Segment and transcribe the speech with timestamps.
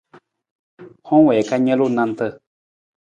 [1.07, 2.27] Hang wii ka nalu nanta.